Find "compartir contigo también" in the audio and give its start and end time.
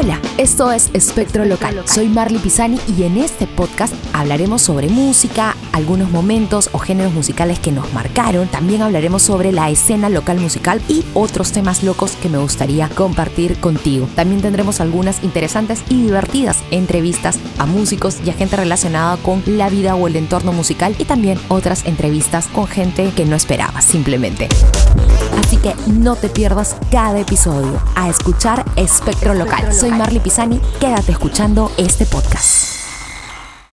12.90-14.40